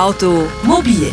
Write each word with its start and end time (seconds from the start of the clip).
Automobil 0.00 1.12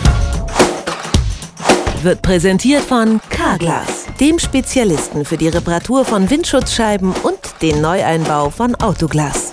wird 2.03 2.21
präsentiert 2.21 2.81
von 2.81 3.19
Carglass, 3.29 4.05
dem 4.21 4.39
Spezialisten 4.39 5.25
für 5.25 5.35
die 5.35 5.49
Reparatur 5.49 6.05
von 6.05 6.29
Windschutzscheiben 6.29 7.11
und 7.11 7.37
den 7.61 7.81
Neueinbau 7.81 8.49
von 8.49 8.75
Autoglas. 8.75 9.51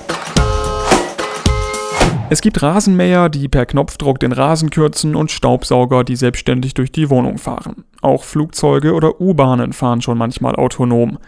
Es 2.30 2.42
gibt 2.42 2.62
Rasenmäher, 2.62 3.28
die 3.28 3.48
per 3.48 3.66
Knopfdruck 3.66 4.20
den 4.20 4.30
Rasen 4.30 4.70
kürzen 4.70 5.16
und 5.16 5.32
Staubsauger, 5.32 6.04
die 6.04 6.14
selbstständig 6.14 6.74
durch 6.74 6.92
die 6.92 7.10
Wohnung 7.10 7.38
fahren. 7.38 7.84
Auch 8.02 8.22
Flugzeuge 8.22 8.92
oder 8.92 9.20
U-Bahnen 9.20 9.72
fahren 9.72 10.00
schon 10.00 10.16
manchmal 10.16 10.54
autonom. 10.54 11.18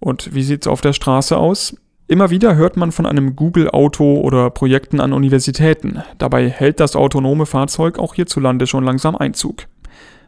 Und 0.00 0.34
wie 0.34 0.42
sieht's 0.42 0.66
auf 0.66 0.82
der 0.82 0.92
Straße 0.92 1.34
aus? 1.34 1.74
Immer 2.14 2.30
wieder 2.30 2.54
hört 2.54 2.76
man 2.76 2.92
von 2.92 3.06
einem 3.06 3.34
Google-Auto 3.34 4.20
oder 4.20 4.48
Projekten 4.48 5.00
an 5.00 5.12
Universitäten. 5.12 6.04
Dabei 6.16 6.48
hält 6.48 6.78
das 6.78 6.94
autonome 6.94 7.44
Fahrzeug 7.44 7.98
auch 7.98 8.14
hierzulande 8.14 8.68
schon 8.68 8.84
langsam 8.84 9.16
Einzug. 9.16 9.66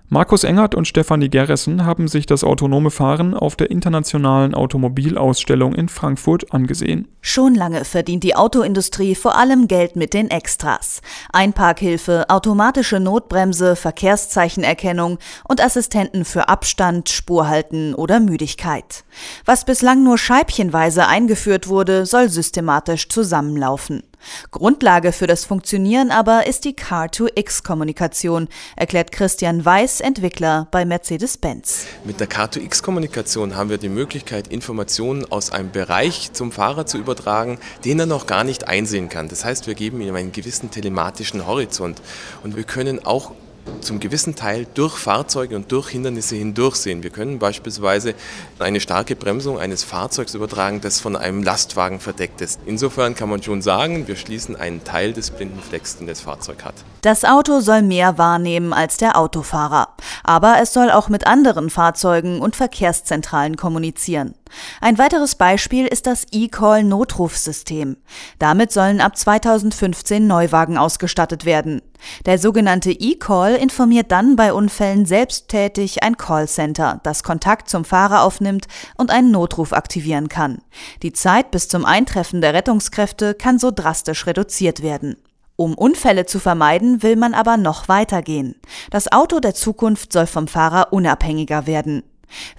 Markus 0.08 0.44
Engert 0.44 0.76
und 0.76 0.86
Stefanie 0.86 1.28
Gerressen 1.28 1.84
haben 1.84 2.06
sich 2.06 2.26
das 2.26 2.44
autonome 2.44 2.92
Fahren 2.92 3.34
auf 3.34 3.56
der 3.56 3.72
internationalen 3.72 4.54
Automobilausstellung 4.54 5.74
in 5.74 5.88
Frankfurt 5.88 6.52
angesehen. 6.52 7.08
Schon 7.20 7.56
lange 7.56 7.84
verdient 7.84 8.22
die 8.22 8.36
Autoindustrie 8.36 9.16
vor 9.16 9.36
allem 9.36 9.66
Geld 9.66 9.96
mit 9.96 10.14
den 10.14 10.30
Extras. 10.30 11.00
Einparkhilfe, 11.32 12.26
automatische 12.28 13.00
Notbremse, 13.00 13.74
Verkehrszeichenerkennung 13.74 15.18
und 15.48 15.60
Assistenten 15.60 16.24
für 16.24 16.48
Abstand, 16.48 17.08
Spurhalten 17.08 17.92
oder 17.92 18.20
Müdigkeit. 18.20 19.04
Was 19.44 19.64
bislang 19.64 20.04
nur 20.04 20.18
scheibchenweise 20.18 21.08
eingeführt 21.08 21.66
wurde, 21.66 22.06
soll 22.06 22.28
systematisch 22.28 23.08
zusammenlaufen. 23.08 24.04
Grundlage 24.50 25.12
für 25.12 25.26
das 25.26 25.44
Funktionieren 25.44 26.10
aber 26.10 26.46
ist 26.46 26.64
die 26.64 26.74
Car-to-X-Kommunikation, 26.74 28.48
erklärt 28.76 29.12
Christian 29.12 29.64
Weiß, 29.64 30.00
Entwickler 30.00 30.68
bei 30.70 30.84
Mercedes-Benz. 30.84 31.86
Mit 32.04 32.20
der 32.20 32.26
Car-to-X-Kommunikation 32.26 33.56
haben 33.56 33.70
wir 33.70 33.78
die 33.78 33.88
Möglichkeit, 33.88 34.48
Informationen 34.48 35.24
aus 35.30 35.50
einem 35.50 35.70
Bereich 35.70 36.32
zum 36.32 36.52
Fahrer 36.52 36.86
zu 36.86 36.98
übertragen, 36.98 37.58
den 37.84 38.00
er 38.00 38.06
noch 38.06 38.26
gar 38.26 38.44
nicht 38.44 38.68
einsehen 38.68 39.08
kann. 39.08 39.28
Das 39.28 39.44
heißt, 39.44 39.66
wir 39.66 39.74
geben 39.74 40.00
ihm 40.00 40.14
einen 40.14 40.32
gewissen 40.32 40.70
telematischen 40.70 41.46
Horizont 41.46 42.00
und 42.42 42.56
wir 42.56 42.64
können 42.64 43.04
auch 43.04 43.32
zum 43.80 44.00
gewissen 44.00 44.34
Teil 44.34 44.66
durch 44.74 44.96
Fahrzeuge 44.96 45.56
und 45.56 45.70
durch 45.72 45.88
Hindernisse 45.88 46.36
hindurchsehen. 46.36 47.02
Wir 47.02 47.10
können 47.10 47.38
beispielsweise 47.38 48.14
eine 48.58 48.80
starke 48.80 49.16
Bremsung 49.16 49.58
eines 49.58 49.84
Fahrzeugs 49.84 50.34
übertragen, 50.34 50.80
das 50.80 51.00
von 51.00 51.16
einem 51.16 51.42
Lastwagen 51.42 52.00
verdeckt 52.00 52.40
ist. 52.40 52.60
Insofern 52.66 53.14
kann 53.14 53.28
man 53.28 53.42
schon 53.42 53.62
sagen, 53.62 54.08
wir 54.08 54.16
schließen 54.16 54.56
einen 54.56 54.84
Teil 54.84 55.12
des 55.12 55.30
blinden 55.30 55.60
Flecks, 55.60 55.96
den 55.96 56.06
das 56.06 56.20
Fahrzeug 56.20 56.64
hat. 56.64 56.74
Das 57.02 57.24
Auto 57.24 57.60
soll 57.60 57.82
mehr 57.82 58.18
wahrnehmen 58.18 58.72
als 58.72 58.96
der 58.96 59.16
Autofahrer. 59.16 59.88
Aber 60.24 60.56
es 60.60 60.72
soll 60.72 60.90
auch 60.90 61.08
mit 61.08 61.26
anderen 61.26 61.70
Fahrzeugen 61.70 62.40
und 62.40 62.56
Verkehrszentralen 62.56 63.56
kommunizieren. 63.56 64.34
Ein 64.80 64.98
weiteres 64.98 65.34
Beispiel 65.34 65.86
ist 65.86 66.06
das 66.06 66.26
E-Call-Notrufsystem. 66.30 67.96
Damit 68.38 68.72
sollen 68.72 69.00
ab 69.00 69.16
2015 69.16 70.26
Neuwagen 70.26 70.78
ausgestattet 70.78 71.44
werden. 71.44 71.82
Der 72.24 72.38
sogenannte 72.38 72.90
E-Call 72.90 73.54
informiert 73.54 74.12
dann 74.12 74.36
bei 74.36 74.52
Unfällen 74.52 75.06
selbsttätig 75.06 76.02
ein 76.02 76.16
Callcenter, 76.16 77.00
das 77.02 77.22
Kontakt 77.22 77.68
zum 77.68 77.84
Fahrer 77.84 78.22
aufnimmt 78.22 78.66
und 78.96 79.10
einen 79.10 79.30
Notruf 79.30 79.72
aktivieren 79.72 80.28
kann. 80.28 80.58
Die 81.02 81.12
Zeit 81.12 81.50
bis 81.50 81.68
zum 81.68 81.84
Eintreffen 81.84 82.40
der 82.40 82.54
Rettungskräfte 82.54 83.34
kann 83.34 83.58
so 83.58 83.70
drastisch 83.70 84.26
reduziert 84.26 84.82
werden. 84.82 85.16
Um 85.56 85.74
Unfälle 85.74 86.26
zu 86.26 86.38
vermeiden, 86.38 87.02
will 87.02 87.16
man 87.16 87.32
aber 87.32 87.56
noch 87.56 87.88
weitergehen. 87.88 88.56
Das 88.90 89.10
Auto 89.10 89.40
der 89.40 89.54
Zukunft 89.54 90.12
soll 90.12 90.26
vom 90.26 90.48
Fahrer 90.48 90.92
unabhängiger 90.92 91.66
werden. 91.66 92.02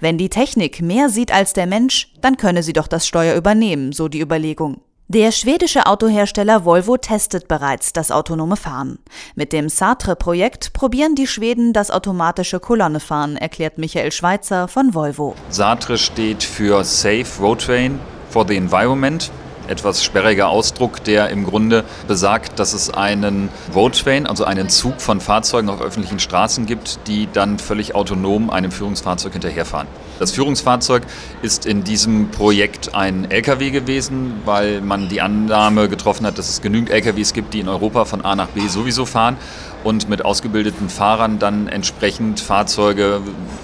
Wenn 0.00 0.18
die 0.18 0.30
Technik 0.30 0.80
mehr 0.82 1.08
sieht 1.08 1.32
als 1.32 1.52
der 1.52 1.66
Mensch, 1.66 2.12
dann 2.20 2.36
könne 2.36 2.62
sie 2.62 2.72
doch 2.72 2.88
das 2.88 3.06
Steuer 3.06 3.36
übernehmen, 3.36 3.92
so 3.92 4.08
die 4.08 4.20
Überlegung. 4.20 4.80
Der 5.10 5.32
schwedische 5.32 5.86
Autohersteller 5.86 6.66
Volvo 6.66 6.98
testet 6.98 7.48
bereits 7.48 7.94
das 7.94 8.10
autonome 8.10 8.56
Fahren. 8.56 8.98
Mit 9.36 9.54
dem 9.54 9.70
Sartre-Projekt 9.70 10.74
probieren 10.74 11.14
die 11.14 11.26
Schweden 11.26 11.72
das 11.72 11.90
automatische 11.90 12.60
Kolonnefahren, 12.60 13.38
erklärt 13.38 13.78
Michael 13.78 14.12
Schweitzer 14.12 14.68
von 14.68 14.92
Volvo. 14.92 15.34
Sartre 15.48 15.96
steht 15.96 16.42
für 16.42 16.84
Safe 16.84 17.24
Road 17.40 17.62
Train 17.62 17.98
for 18.28 18.46
the 18.46 18.54
Environment 18.54 19.30
etwas 19.66 20.04
sperriger 20.04 20.48
Ausdruck, 20.48 21.02
der 21.04 21.30
im 21.30 21.44
Grunde 21.44 21.84
besagt, 22.06 22.58
dass 22.58 22.72
es 22.72 22.90
einen 22.90 23.48
Roadtrain, 23.74 24.26
also 24.26 24.44
einen 24.44 24.68
Zug 24.68 25.00
von 25.00 25.20
Fahrzeugen 25.20 25.68
auf 25.68 25.80
öffentlichen 25.80 26.18
Straßen 26.18 26.66
gibt, 26.66 27.00
die 27.06 27.28
dann 27.32 27.58
völlig 27.58 27.94
autonom 27.94 28.50
einem 28.50 28.72
Führungsfahrzeug 28.72 29.32
hinterherfahren. 29.32 29.88
Das 30.18 30.32
Führungsfahrzeug 30.32 31.02
ist 31.42 31.66
in 31.66 31.84
diesem 31.84 32.30
Projekt 32.30 32.94
ein 32.94 33.30
LKW 33.30 33.70
gewesen, 33.70 34.34
weil 34.44 34.80
man 34.80 35.08
die 35.08 35.20
Annahme 35.20 35.88
getroffen 35.88 36.26
hat, 36.26 36.38
dass 36.38 36.48
es 36.48 36.60
genügend 36.60 36.90
LKWs 36.90 37.32
gibt, 37.32 37.54
die 37.54 37.60
in 37.60 37.68
Europa 37.68 38.04
von 38.04 38.24
A 38.24 38.34
nach 38.34 38.48
B 38.48 38.66
sowieso 38.66 39.06
fahren 39.06 39.36
und 39.84 40.08
mit 40.08 40.24
ausgebildeten 40.24 40.88
Fahrern 40.88 41.38
dann 41.38 41.68
entsprechend 41.68 42.40
Fahrzeuge 42.40 43.20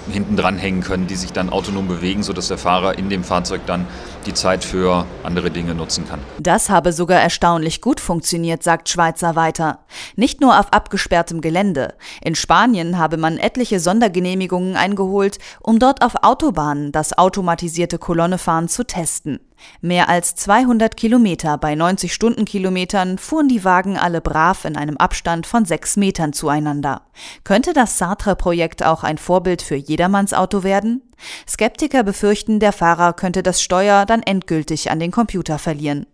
hinten 0.09 0.37
dran 0.37 0.57
hängen 0.57 0.81
können, 0.81 1.07
die 1.07 1.15
sich 1.15 1.33
dann 1.33 1.49
autonom 1.49 1.87
bewegen, 1.87 2.23
sodass 2.23 2.47
der 2.47 2.57
Fahrer 2.57 2.97
in 2.97 3.09
dem 3.09 3.23
Fahrzeug 3.23 3.61
dann 3.65 3.85
die 4.25 4.33
Zeit 4.33 4.63
für 4.63 5.05
andere 5.23 5.51
Dinge 5.51 5.75
nutzen 5.75 6.07
kann. 6.07 6.19
Das 6.39 6.69
habe 6.69 6.93
sogar 6.93 7.19
erstaunlich 7.19 7.81
gut 7.81 7.99
funktioniert, 7.99 8.63
sagt 8.63 8.89
Schweizer 8.89 9.35
weiter. 9.35 9.79
Nicht 10.15 10.41
nur 10.41 10.59
auf 10.59 10.73
abgesperrtem 10.73 11.41
Gelände. 11.41 11.93
In 12.21 12.35
Spanien 12.35 12.97
habe 12.97 13.17
man 13.17 13.37
etliche 13.37 13.79
Sondergenehmigungen 13.79 14.75
eingeholt, 14.75 15.37
um 15.61 15.79
dort 15.79 16.01
auf 16.01 16.23
Autobahnen 16.45 16.91
das 16.91 17.17
automatisierte 17.17 17.97
Kolonnefahren 17.97 18.67
zu 18.67 18.85
testen. 18.85 19.39
Mehr 19.81 20.09
als 20.09 20.35
200 20.35 20.95
Kilometer 20.95 21.57
bei 21.57 21.73
90 21.73 22.13
Stundenkilometern 22.13 23.17
fuhren 23.17 23.47
die 23.47 23.63
Wagen 23.63 23.97
alle 23.97 24.21
brav 24.21 24.63
in 24.63 24.77
einem 24.77 24.95
Abstand 24.97 25.47
von 25.47 25.65
sechs 25.65 25.97
Metern 25.97 26.33
zueinander. 26.33 27.01
Könnte 27.43 27.73
das 27.73 27.97
Sartre-Projekt 27.97 28.85
auch 28.85 29.03
ein 29.03 29.17
Vorbild 29.17 29.63
für 29.63 29.73
jedermanns 29.73 30.35
Auto 30.35 30.61
werden? 30.61 31.01
Skeptiker 31.47 32.03
befürchten, 32.03 32.59
der 32.59 32.71
Fahrer 32.71 33.13
könnte 33.13 33.43
das 33.43 33.61
Steuer 33.61 34.05
dann 34.05 34.21
endgültig 34.23 34.91
an 34.91 34.99
den 34.99 35.11
Computer 35.11 35.59
verlieren. 35.59 36.05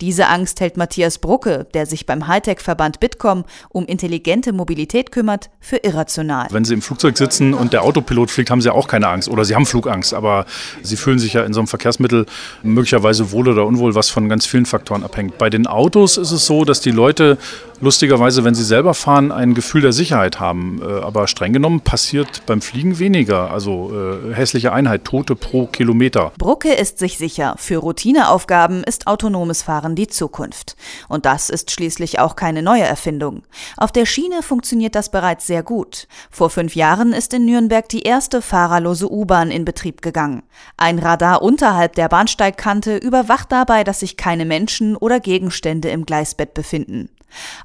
Diese 0.00 0.28
Angst 0.28 0.60
hält 0.60 0.76
Matthias 0.76 1.18
Brucke, 1.18 1.66
der 1.74 1.86
sich 1.86 2.06
beim 2.06 2.26
Hightech-Verband 2.26 3.00
Bitkom 3.00 3.44
um 3.68 3.86
intelligente 3.86 4.52
Mobilität 4.52 5.12
kümmert, 5.12 5.50
für 5.60 5.76
irrational. 5.76 6.48
Wenn 6.50 6.64
Sie 6.64 6.74
im 6.74 6.82
Flugzeug 6.82 7.18
sitzen 7.18 7.54
und 7.54 7.72
der 7.72 7.82
Autopilot 7.82 8.30
fliegt, 8.30 8.50
haben 8.50 8.62
Sie 8.62 8.72
auch 8.72 8.88
keine 8.88 9.08
Angst 9.08 9.28
oder 9.28 9.44
Sie 9.44 9.54
haben 9.54 9.66
Flugangst, 9.66 10.14
aber 10.14 10.46
Sie 10.82 10.96
fühlen 10.96 11.18
sich 11.18 11.34
ja 11.34 11.44
in 11.44 11.52
so 11.52 11.60
einem 11.60 11.66
Verkehrsmittel 11.66 12.26
möglicherweise 12.62 13.30
wohl 13.32 13.48
oder 13.48 13.66
unwohl, 13.66 13.94
was 13.94 14.10
von 14.10 14.28
ganz 14.28 14.46
vielen 14.46 14.66
Faktoren 14.66 15.04
abhängt. 15.04 15.38
Bei 15.38 15.50
den 15.50 15.66
Autos 15.66 16.16
ist 16.16 16.30
es 16.30 16.46
so, 16.46 16.64
dass 16.64 16.80
die 16.80 16.90
Leute 16.90 17.38
lustigerweise, 17.80 18.44
wenn 18.44 18.54
sie 18.54 18.64
selber 18.64 18.94
fahren, 18.94 19.32
ein 19.32 19.54
Gefühl 19.54 19.82
der 19.82 19.92
Sicherheit 19.92 20.40
haben. 20.40 20.80
Äh, 20.82 21.00
aber 21.00 21.26
streng 21.26 21.52
genommen 21.52 21.80
passiert 21.80 22.44
beim 22.46 22.60
Fliegen 22.60 22.98
weniger. 22.98 23.50
Also 23.50 23.92
äh, 23.92 24.34
hässliche 24.34 24.72
Einheit, 24.72 25.04
Tote 25.04 25.36
pro 25.36 25.66
Kilometer. 25.66 26.32
Brucke 26.38 26.72
ist 26.72 26.98
sich 26.98 27.18
sicher, 27.18 27.54
für 27.58 27.78
Routineaufgaben 27.78 28.84
ist 28.84 29.06
autonomes 29.06 29.62
Fahren 29.62 29.94
die 29.94 30.08
Zukunft. 30.08 30.76
Und 31.08 31.26
das 31.26 31.50
ist 31.50 31.70
schließlich 31.70 32.18
auch 32.18 32.36
keine 32.36 32.62
neue 32.62 32.84
Erfindung. 32.84 33.42
Auf 33.76 33.92
der 33.92 34.06
Schiene 34.06 34.42
funktioniert 34.42 34.94
das 34.94 35.10
bereits 35.10 35.46
sehr 35.46 35.62
gut. 35.62 36.08
Vor 36.30 36.50
fünf 36.50 36.74
Jahren 36.74 37.12
ist 37.12 37.32
in 37.34 37.44
Nürnberg 37.44 37.88
die 37.88 38.02
erste 38.02 38.42
fahrerlose 38.42 39.10
U-Bahn 39.10 39.50
in 39.50 39.64
Betrieb 39.64 40.02
gegangen. 40.02 40.42
Ein 40.76 40.98
Radar 40.98 41.42
unterhalb 41.42 41.94
der 41.94 42.08
Bahnsteigkante 42.08 42.96
überwacht 42.96 43.52
dabei, 43.52 43.84
dass 43.84 44.00
sich 44.00 44.16
keine 44.16 44.44
Menschen 44.44 44.96
oder 44.96 45.20
Gegenstände 45.20 45.88
im 45.90 46.06
Gleisbett 46.06 46.54
befinden. 46.54 47.10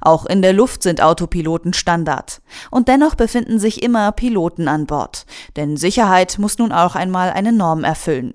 Auch 0.00 0.26
in 0.26 0.42
der 0.42 0.52
Luft 0.52 0.82
sind 0.82 1.02
Autopiloten 1.02 1.72
Standard. 1.72 2.40
Und 2.70 2.88
dennoch 2.88 3.14
befinden 3.14 3.58
sich 3.58 3.82
immer 3.82 4.12
Piloten 4.12 4.68
an 4.68 4.86
Bord. 4.86 5.26
Denn 5.56 5.76
Sicherheit 5.76 6.38
muss 6.38 6.58
nun 6.58 6.72
auch 6.72 6.94
einmal 6.94 7.30
eine 7.30 7.52
Norm 7.52 7.84
erfüllen. 7.84 8.34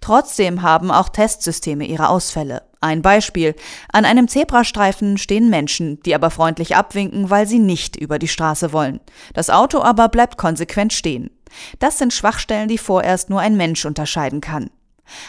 Trotzdem 0.00 0.62
haben 0.62 0.90
auch 0.90 1.08
Testsysteme 1.08 1.86
ihre 1.86 2.08
Ausfälle. 2.08 2.62
Ein 2.80 3.00
Beispiel. 3.00 3.54
An 3.92 4.04
einem 4.04 4.28
Zebrastreifen 4.28 5.16
stehen 5.16 5.48
Menschen, 5.50 6.00
die 6.02 6.14
aber 6.14 6.30
freundlich 6.30 6.76
abwinken, 6.76 7.30
weil 7.30 7.46
sie 7.46 7.60
nicht 7.60 7.96
über 7.96 8.18
die 8.18 8.28
Straße 8.28 8.72
wollen. 8.72 9.00
Das 9.34 9.50
Auto 9.50 9.80
aber 9.80 10.08
bleibt 10.08 10.36
konsequent 10.36 10.92
stehen. 10.92 11.30
Das 11.78 11.98
sind 11.98 12.12
Schwachstellen, 12.12 12.68
die 12.68 12.78
vorerst 12.78 13.30
nur 13.30 13.40
ein 13.40 13.56
Mensch 13.56 13.84
unterscheiden 13.84 14.40
kann. 14.40 14.70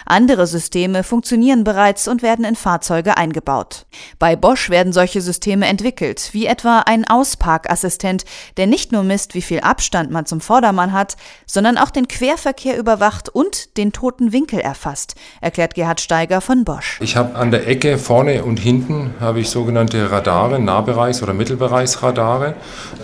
Andere 0.05 0.47
Systeme 0.47 1.03
funktionieren 1.03 1.63
bereits 1.63 2.07
und 2.07 2.21
werden 2.21 2.45
in 2.45 2.55
Fahrzeuge 2.55 3.17
eingebaut. 3.17 3.85
Bei 4.19 4.35
Bosch 4.35 4.69
werden 4.69 4.93
solche 4.93 5.21
Systeme 5.21 5.67
entwickelt, 5.67 6.29
wie 6.31 6.45
etwa 6.45 6.79
ein 6.79 7.07
Ausparkassistent, 7.07 8.25
der 8.57 8.67
nicht 8.67 8.91
nur 8.91 9.03
misst, 9.03 9.35
wie 9.35 9.41
viel 9.41 9.61
Abstand 9.61 10.11
man 10.11 10.25
zum 10.25 10.41
Vordermann 10.41 10.93
hat, 10.93 11.15
sondern 11.45 11.77
auch 11.77 11.89
den 11.89 12.07
Querverkehr 12.07 12.77
überwacht 12.77 13.29
und 13.29 13.77
den 13.77 13.91
toten 13.91 14.31
Winkel 14.31 14.59
erfasst, 14.59 15.15
erklärt 15.41 15.75
Gerhard 15.75 16.01
Steiger 16.01 16.41
von 16.41 16.63
Bosch. 16.63 16.99
Ich 17.01 17.15
habe 17.15 17.35
an 17.35 17.51
der 17.51 17.67
Ecke 17.67 17.97
vorne 17.97 18.43
und 18.43 18.59
hinten 18.59 19.13
habe 19.19 19.39
ich 19.39 19.49
sogenannte 19.49 20.11
Radare, 20.11 20.57
Nahbereichs- 20.59 21.23
oder 21.23 21.33
Mittelbereichsradare, 21.33 22.55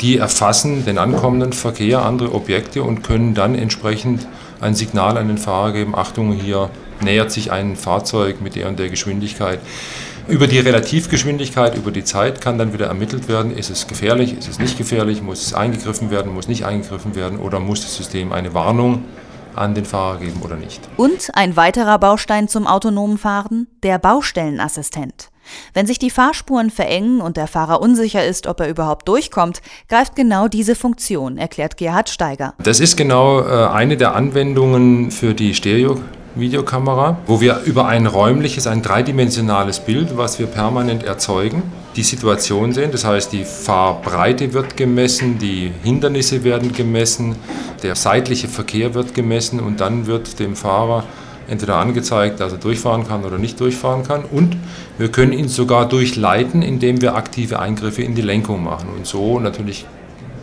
die 0.02 0.18
erfassen 0.18 0.86
den 0.86 0.98
ankommenden 0.98 1.54
Verkehr, 1.54 2.04
andere 2.04 2.34
Objekte 2.34 2.84
und 2.84 3.04
können 3.04 3.34
dann 3.34 3.56
entsprechend 3.56 4.28
ein 4.62 4.76
Signal 4.76 5.18
an 5.18 5.28
den 5.28 5.38
Fahrer 5.38 5.74
geben, 5.74 5.96
Achtung, 5.96 6.34
hier 6.34 6.70
nähert 7.02 7.32
sich 7.32 7.52
ein 7.52 7.76
Fahrzeug 7.76 8.42
mit 8.42 8.56
der 8.56 8.68
und 8.68 8.80
der 8.80 8.90
Geschwindigkeit. 8.90 9.60
Über 10.28 10.48
die 10.48 10.60
Relativgeschwindigkeit, 10.60 11.76
über 11.76 11.92
die 11.92 12.04
Zeit 12.04 12.40
kann 12.40 12.58
dann 12.58 12.72
wieder 12.72 12.86
ermittelt 12.86 13.28
werden, 13.28 13.56
ist 13.56 13.72
es 13.72 13.88
gefährlich, 13.88 14.38
ist 14.38 14.48
es 14.48 14.60
nicht 14.60 14.78
gefährlich, 14.78 15.24
muss 15.24 15.44
es 15.44 15.54
eingegriffen 15.54 16.12
werden, 16.12 16.34
muss 16.34 16.48
nicht 16.48 16.66
eingegriffen 16.66 17.16
werden 17.16 17.40
oder 17.40 17.60
muss 17.60 17.82
das 17.82 17.96
System 17.96 18.32
eine 18.32 18.54
Warnung 18.54 19.06
an 19.56 19.74
den 19.74 19.86
Fahrer 19.86 20.20
geben 20.20 20.42
oder 20.44 20.56
nicht. 20.56 20.82
Und 20.98 21.32
ein 21.34 21.56
weiterer 21.56 21.98
Baustein 21.98 22.48
zum 22.48 22.68
autonomen 22.68 23.18
Fahren, 23.18 23.68
der 23.82 23.98
Baustellenassistent. 23.98 25.30
Wenn 25.74 25.86
sich 25.86 26.00
die 26.00 26.10
Fahrspuren 26.10 26.70
verengen 26.70 27.22
und 27.22 27.38
der 27.38 27.48
Fahrer 27.48 27.82
unsicher 27.82 28.26
ist, 28.26 28.48
ob 28.48 28.60
er 28.60 28.70
überhaupt 28.70 29.08
durchkommt, 29.08 29.62
greift 29.88 30.16
genau 30.16 30.48
diese 30.48 30.76
Funktion, 30.76 31.38
erklärt 31.38 31.78
Gerhard 31.78 32.10
Steiger. 32.10 32.54
Das 32.64 32.80
ist 32.80 32.98
genau 32.98 33.42
äh, 33.42 33.68
eine 33.68 33.98
der 33.98 34.16
Anwendungen 34.16 35.12
für 35.12 35.34
die 35.34 35.54
Stereo 35.54 36.00
Videokamera, 36.36 37.18
wo 37.26 37.42
wir 37.42 37.62
über 37.66 37.88
ein 37.88 38.06
räumliches, 38.06 38.68
ein 38.68 38.82
dreidimensionales 38.82 39.80
Bild, 39.80 40.18
was 40.18 40.40
wir 40.40 40.48
permanent 40.48 41.04
erzeugen, 41.04 41.64
die 41.96 42.04
Situation 42.04 42.72
sehen. 42.72 42.92
Das 42.92 43.04
heißt, 43.04 43.32
die 43.34 43.44
Fahrbreite 43.46 44.54
wird 44.54 44.78
gemessen, 44.78 45.40
die 45.40 45.72
Hindernisse 45.84 46.44
werden 46.44 46.72
gemessen, 46.72 47.36
der 47.84 47.96
seitliche 47.96 48.48
Verkehr 48.48 48.94
wird 48.94 49.14
gemessen 49.14 49.60
und 49.60 49.80
dann 49.80 50.06
wird 50.06 50.40
dem 50.40 50.56
Fahrer 50.56 51.04
entweder 51.50 51.78
angezeigt, 51.78 52.40
dass 52.40 52.52
er 52.52 52.60
durchfahren 52.60 53.08
kann 53.08 53.26
oder 53.26 53.38
nicht 53.38 53.60
durchfahren 53.60 54.04
kann. 54.04 54.24
Und 54.26 54.56
wir 54.98 55.10
können 55.12 55.34
ihn 55.34 55.48
sogar 55.48 55.88
durchleiten, 55.88 56.62
indem 56.62 57.02
wir 57.02 57.16
aktive 57.16 57.60
Eingriffe 57.60 58.02
in 58.04 58.16
die 58.16 58.22
Lenkung 58.22 58.64
machen 58.64 58.90
und 58.96 59.06
so 59.06 59.40
natürlich 59.40 59.86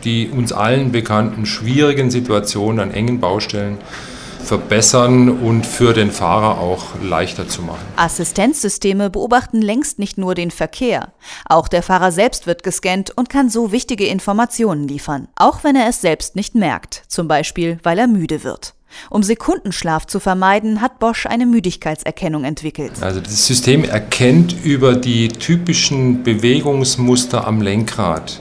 die 0.05 0.29
uns 0.29 0.53
allen 0.53 0.93
bekannten 0.93 1.47
schwierigen 1.47 2.11
Situationen 2.11 2.81
an 2.81 2.91
engen 2.93 3.19
Baustellen 3.19 3.79
verbessern 4.47 5.29
und 5.29 5.67
für 5.67 5.93
den 5.93 6.12
Fahrer 6.12 6.61
auch 6.61 6.85
leichter 7.03 7.49
zu 7.49 7.62
machen. 7.62 7.85
Assistenzsysteme 7.97 9.11
beobachten 9.11 9.61
längst 9.61 9.99
nicht 9.99 10.19
nur 10.19 10.37
den 10.37 10.52
Verkehr. 10.52 11.12
Auch 11.49 11.67
der 11.67 11.82
Fahrer 11.82 12.12
selbst 12.12 12.47
wird 12.47 12.62
gescannt 12.62 13.11
und 13.17 13.29
kann 13.29 13.50
so 13.50 13.73
wichtige 13.73 14.06
Informationen 14.06 14.87
liefern. 14.87 15.26
Auch 15.35 15.64
wenn 15.64 15.75
er 15.75 15.88
es 15.88 16.00
selbst 16.00 16.37
nicht 16.37 16.55
merkt. 16.55 17.02
Zum 17.09 17.26
Beispiel, 17.26 17.81
weil 17.82 17.99
er 17.99 18.06
müde 18.06 18.44
wird. 18.44 18.75
Um 19.11 19.23
Sekundenschlaf 19.23 20.07
zu 20.07 20.21
vermeiden, 20.21 20.81
hat 20.81 20.99
Bosch 20.99 21.27
eine 21.27 21.47
Müdigkeitserkennung 21.47 22.45
entwickelt. 22.45 22.93
Also 23.01 23.21
das 23.21 23.47
System 23.47 23.85
erkennt 23.85 24.55
über 24.65 24.95
die 24.95 25.29
typischen 25.29 26.23
Bewegungsmuster 26.23 27.47
am 27.47 27.61
Lenkrad, 27.61 28.41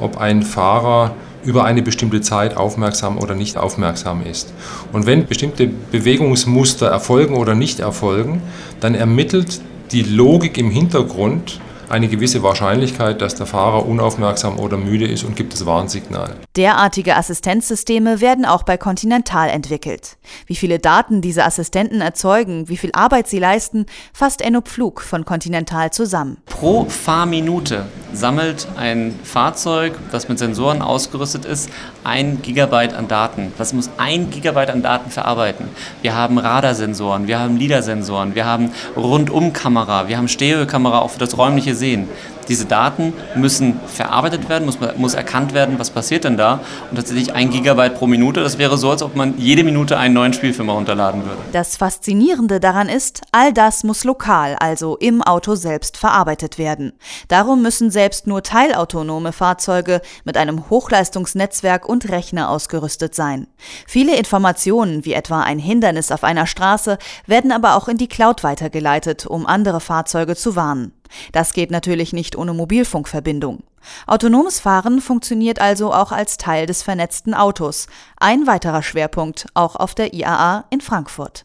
ob 0.00 0.18
ein 0.18 0.42
Fahrer 0.42 1.14
über 1.44 1.64
eine 1.64 1.82
bestimmte 1.82 2.20
Zeit 2.20 2.56
aufmerksam 2.56 3.18
oder 3.18 3.34
nicht 3.34 3.56
aufmerksam 3.56 4.24
ist. 4.24 4.52
Und 4.92 5.06
wenn 5.06 5.26
bestimmte 5.26 5.66
Bewegungsmuster 5.66 6.88
erfolgen 6.88 7.36
oder 7.36 7.54
nicht 7.54 7.80
erfolgen, 7.80 8.42
dann 8.80 8.94
ermittelt 8.94 9.60
die 9.92 10.02
Logik 10.02 10.58
im 10.58 10.70
Hintergrund, 10.70 11.60
eine 11.88 12.08
gewisse 12.08 12.42
Wahrscheinlichkeit, 12.42 13.22
dass 13.22 13.34
der 13.34 13.46
Fahrer 13.46 13.86
unaufmerksam 13.86 14.58
oder 14.58 14.76
müde 14.76 15.06
ist 15.06 15.24
und 15.24 15.36
gibt 15.36 15.54
das 15.54 15.64
Warnsignal. 15.64 16.36
Derartige 16.58 17.14
Assistenzsysteme 17.14 18.20
werden 18.20 18.44
auch 18.44 18.64
bei 18.64 18.76
Continental 18.76 19.48
entwickelt. 19.48 20.16
Wie 20.46 20.56
viele 20.56 20.80
Daten 20.80 21.20
diese 21.20 21.44
Assistenten 21.44 22.00
erzeugen, 22.00 22.68
wie 22.68 22.76
viel 22.76 22.90
Arbeit 22.94 23.28
sie 23.28 23.38
leisten, 23.38 23.86
fasst 24.12 24.42
Enno 24.42 24.60
Pflug 24.60 25.00
von 25.00 25.24
Continental 25.24 25.92
zusammen. 25.92 26.38
Pro 26.46 26.86
Fahrminute 26.86 27.86
sammelt 28.12 28.66
ein 28.76 29.16
Fahrzeug, 29.22 29.92
das 30.10 30.28
mit 30.28 30.40
Sensoren 30.40 30.82
ausgerüstet 30.82 31.44
ist, 31.44 31.70
ein 32.02 32.42
Gigabyte 32.42 32.92
an 32.92 33.06
Daten. 33.06 33.52
Das 33.56 33.72
muss 33.72 33.88
ein 33.96 34.28
Gigabyte 34.30 34.70
an 34.70 34.82
Daten 34.82 35.12
verarbeiten. 35.12 35.68
Wir 36.02 36.16
haben 36.16 36.38
Radarsensoren, 36.38 37.28
wir 37.28 37.38
haben 37.38 37.56
LIDAR-Sensoren, 37.56 38.34
wir 38.34 38.46
haben 38.46 38.72
Rundumkamera, 38.96 40.08
wir 40.08 40.16
haben 40.16 40.26
Stereokamera 40.26 40.98
auch 40.98 41.10
für 41.10 41.20
das 41.20 41.38
räumliche 41.38 41.76
Sehen. 41.76 42.08
Diese 42.48 42.64
Daten 42.64 43.12
müssen 43.34 43.78
verarbeitet 43.86 44.48
werden, 44.48 44.64
muss, 44.64 44.78
muss 44.96 45.14
erkannt 45.14 45.54
werden, 45.54 45.78
was 45.78 45.90
passiert 45.90 46.24
denn 46.24 46.36
da. 46.36 46.60
Und 46.90 46.96
tatsächlich 46.96 47.34
ein 47.34 47.50
Gigabyte 47.50 47.94
pro 47.94 48.06
Minute, 48.06 48.42
das 48.42 48.58
wäre 48.58 48.78
so, 48.78 48.90
als 48.90 49.02
ob 49.02 49.16
man 49.16 49.38
jede 49.38 49.64
Minute 49.64 49.98
einen 49.98 50.14
neuen 50.14 50.32
Spielfilm 50.32 50.68
herunterladen 50.68 51.24
würde. 51.24 51.38
Das 51.52 51.76
Faszinierende 51.76 52.60
daran 52.60 52.88
ist, 52.88 53.22
all 53.32 53.52
das 53.52 53.84
muss 53.84 54.04
lokal, 54.04 54.56
also 54.58 54.96
im 54.96 55.22
Auto 55.22 55.54
selbst 55.54 55.96
verarbeitet 55.96 56.58
werden. 56.58 56.92
Darum 57.28 57.62
müssen 57.62 57.90
selbst 57.90 58.26
nur 58.26 58.42
teilautonome 58.42 59.32
Fahrzeuge 59.32 60.00
mit 60.24 60.36
einem 60.36 60.70
Hochleistungsnetzwerk 60.70 61.88
und 61.88 62.08
Rechner 62.08 62.50
ausgerüstet 62.50 63.14
sein. 63.14 63.46
Viele 63.86 64.16
Informationen, 64.16 65.04
wie 65.04 65.12
etwa 65.12 65.42
ein 65.42 65.58
Hindernis 65.58 66.10
auf 66.10 66.24
einer 66.24 66.46
Straße, 66.46 66.98
werden 67.26 67.52
aber 67.52 67.76
auch 67.76 67.88
in 67.88 67.96
die 67.96 68.08
Cloud 68.08 68.42
weitergeleitet, 68.42 69.26
um 69.26 69.46
andere 69.46 69.80
Fahrzeuge 69.80 70.36
zu 70.36 70.56
warnen. 70.56 70.92
Das 71.32 71.52
geht 71.52 71.70
natürlich 71.70 72.12
nicht 72.12 72.36
ohne 72.36 72.54
Mobilfunkverbindung. 72.54 73.62
Autonomes 74.06 74.60
Fahren 74.60 75.00
funktioniert 75.00 75.60
also 75.60 75.92
auch 75.92 76.12
als 76.12 76.36
Teil 76.36 76.66
des 76.66 76.82
vernetzten 76.82 77.34
Autos. 77.34 77.86
Ein 78.18 78.46
weiterer 78.46 78.82
Schwerpunkt 78.82 79.46
auch 79.54 79.76
auf 79.76 79.94
der 79.94 80.14
IAA 80.14 80.64
in 80.70 80.80
Frankfurt. 80.80 81.44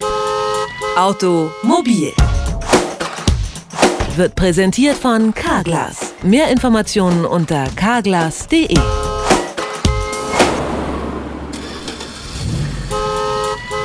Automobil 0.98 2.12
wird 4.16 4.36
präsentiert 4.36 4.96
von 4.96 5.34
Carglass. 5.34 6.14
Mehr 6.22 6.50
Informationen 6.50 7.26
unter 7.26 7.66
carglass.de. 7.76 8.78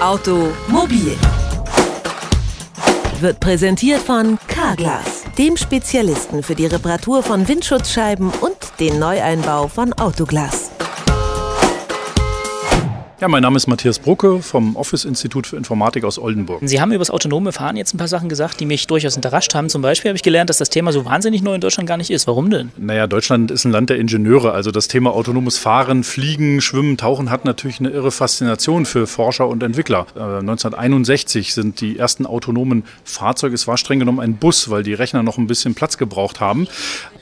Automobil 0.01 1.17
wird 3.21 3.41
präsentiert 3.41 4.01
von 4.01 4.39
Carglass, 4.47 5.18
dem 5.39 5.57
Spezialisten 5.57 6.43
für 6.43 6.57
die 6.57 6.67
Reparatur 6.67 7.23
von 7.23 7.47
Windschutzscheiben 7.47 8.31
und 8.41 8.57
den 8.81 8.99
Neueinbau 8.99 9.69
von 9.69 9.93
Autoglas. 9.93 10.68
Ja, 13.21 13.27
mein 13.27 13.43
Name 13.43 13.57
ist 13.57 13.67
Matthias 13.67 13.99
Brucke 13.99 14.43
vom 14.43 14.77
Office-Institut 14.77 15.49
für 15.49 15.57
Informatik 15.57 16.05
aus 16.05 16.21
Oldenburg. 16.21 16.61
Sie 16.63 16.81
haben 16.81 16.93
über 16.93 17.01
das 17.01 17.11
autonome 17.11 17.51
Fahren 17.51 17.77
jetzt 17.77 17.93
ein 17.93 17.99
paar 17.99 18.07
Sachen 18.07 18.29
gesagt, 18.29 18.61
die 18.61 18.65
mich 18.65 18.87
durchaus 18.87 19.17
überrascht 19.17 19.57
haben. 19.57 19.69
Zum 19.69 19.83
Beispiel 19.83 20.11
habe 20.11 20.17
ich 20.17 20.23
gelernt, 20.23 20.51
dass 20.51 20.59
das 20.59 20.71
Thema 20.71 20.93
so 20.93 21.05
wahnsinnig 21.05 21.43
neu 21.43 21.57
in 21.57 21.61
Deutschland 21.61 21.89
gar 21.89 21.97
nicht 21.97 22.11
ist. 22.11 22.29
Warum 22.29 22.49
denn? 22.49 22.71
Naja, 22.77 23.09
Deutschland 23.09 23.51
ist 23.51 23.65
ein 23.65 23.73
Land 23.73 23.91
der 23.91 23.99
Ingenieure. 23.99 24.53
Also 24.53 24.71
das 24.71 24.87
Thema 24.87 25.13
autonomes 25.13 25.59
Fahren, 25.59 26.05
Fliegen, 26.05 26.61
Schwimmen, 26.61 26.97
Tauchen 26.97 27.29
hat 27.29 27.45
natürlich 27.45 27.81
eine 27.81 27.91
irre 27.91 28.13
Faszination 28.13 28.87
für 28.87 29.09
Forscher 29.09 29.49
und 29.49 29.65
Entwickler. 29.65 30.07
Äh, 30.15 30.21
1961 30.21 31.55
sind 31.55 31.81
die 31.81 31.99
ersten 31.99 32.25
autonomen 32.25 32.85
Fahrzeuge, 33.03 33.57
es 33.57 33.67
war 33.67 33.79
streng 33.79 33.99
genommen 33.99 34.21
ein 34.21 34.37
Bus, 34.37 34.71
weil 34.71 34.85
die 34.85 34.95
Rechner 34.95 35.25
noch 35.25 35.39
ein 35.39 35.49
bisschen 35.49 35.75
Platz 35.75 35.99
gebraucht 35.99 36.39
haben. 36.39 36.69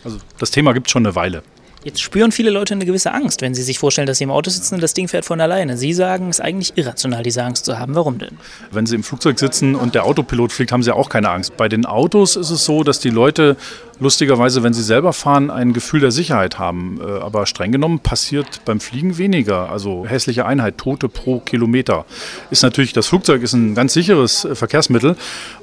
Also 0.05 0.19
das 0.39 0.51
Thema 0.51 0.75
gibt 0.75 0.89
es 0.89 0.93
schon 0.93 1.07
eine 1.07 1.15
Weile. 1.15 1.43
Jetzt 1.87 2.03
spüren 2.03 2.33
viele 2.33 2.51
Leute 2.51 2.75
eine 2.75 2.85
gewisse 2.85 3.13
Angst, 3.13 3.43
wenn 3.43 3.55
sie 3.55 3.63
sich 3.63 3.79
vorstellen, 3.79 4.09
dass 4.09 4.19
sie 4.19 4.25
im 4.25 4.33
Auto 4.33 4.51
sitzen 4.51 4.75
und 4.75 4.81
das 4.81 4.93
Ding 4.93 5.07
fährt 5.07 5.25
von 5.25 5.41
alleine. 5.41 5.77
Sie 5.77 5.93
sagen, 5.93 6.31
es 6.31 6.41
ist 6.41 6.45
eigentlich 6.45 6.73
irrational, 6.75 7.23
diese 7.23 7.45
Angst 7.45 7.65
zu 7.65 7.79
haben. 7.79 7.95
Warum 7.95 8.19
denn? 8.19 8.39
Wenn 8.73 8.87
Sie 8.87 8.97
im 8.97 9.05
Flugzeug 9.05 9.39
sitzen 9.39 9.77
und 9.77 9.95
der 9.95 10.05
Autopilot 10.05 10.51
fliegt, 10.51 10.73
haben 10.73 10.83
Sie 10.83 10.93
auch 10.93 11.09
keine 11.09 11.31
Angst. 11.31 11.57
Bei 11.57 11.69
den 11.69 11.87
Autos 11.87 12.35
ist 12.35 12.51
es 12.51 12.65
so, 12.65 12.83
dass 12.83 12.99
die 12.99 13.11
Leute 13.11 13.57
lustigerweise, 13.99 14.63
wenn 14.63 14.75
sie 14.75 14.83
selber 14.83 15.13
fahren, 15.13 15.51
ein 15.51 15.73
Gefühl 15.73 16.01
der 16.01 16.11
Sicherheit 16.11 16.59
haben. 16.59 17.01
Äh, 17.01 17.21
aber 17.21 17.47
streng 17.47 17.73
genommen 17.73 18.01
passiert 18.01 18.65
beim 18.65 18.81
Fliegen 18.81 19.19
weniger. 19.19 19.71
Also 19.71 20.05
hässliche 20.07 20.47
Einheit, 20.47 20.79
Tote 20.79 21.09
pro 21.09 21.41
Kilometer. 21.41 22.05
Ist 22.51 22.63
natürlich, 22.63 22.93
das 22.93 23.07
Flugzeug 23.07 23.43
ist 23.43 23.55
ein 23.55 23.75
ganz 23.75 23.95
sicheres 23.95 24.45
äh, 24.45 24.55
Verkehrsmittel 24.55 25.17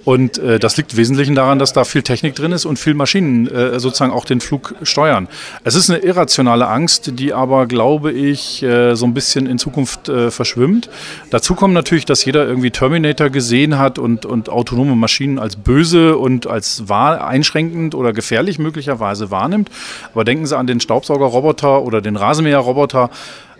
und 0.03 0.37
äh, 0.37 0.59
das 0.59 0.77
liegt 0.77 0.93
im 0.93 0.97
Wesentlichen 0.97 1.35
daran, 1.35 1.59
dass 1.59 1.73
da 1.73 1.83
viel 1.83 2.01
Technik 2.01 2.35
drin 2.35 2.51
ist 2.51 2.65
und 2.65 2.77
viel 2.77 2.93
Maschinen 2.93 3.49
sozusagen 3.79 4.11
auch 4.11 4.25
den 4.25 4.41
Flug 4.41 4.75
steuern. 4.83 5.27
Es 5.63 5.75
ist 5.75 5.89
eine 5.89 5.99
irrationale 5.99 6.67
Angst, 6.67 7.19
die 7.19 7.33
aber, 7.33 7.65
glaube 7.65 8.11
ich, 8.11 8.65
so 8.93 9.05
ein 9.05 9.13
bisschen 9.13 9.47
in 9.47 9.57
Zukunft 9.57 10.11
verschwimmt. 10.29 10.89
Dazu 11.29 11.55
kommt 11.55 11.73
natürlich, 11.73 12.05
dass 12.05 12.25
jeder 12.25 12.45
irgendwie 12.45 12.71
Terminator 12.71 13.29
gesehen 13.29 13.77
hat 13.77 13.99
und, 13.99 14.25
und 14.25 14.49
autonome 14.49 14.95
Maschinen 14.95 15.39
als 15.39 15.55
böse 15.55 16.17
und 16.17 16.47
als 16.47 16.89
wahr 16.89 17.25
einschränkend 17.25 17.95
oder 17.95 18.13
gefährlich 18.13 18.22
möglicherweise 18.59 19.31
wahrnimmt. 19.31 19.69
Aber 20.13 20.23
denken 20.23 20.45
Sie 20.45 20.57
an 20.57 20.67
den 20.67 20.79
Staubsaugerroboter 20.79 21.83
oder 21.83 22.01
den 22.01 22.15
Rasenmäherroboter. 22.15 23.09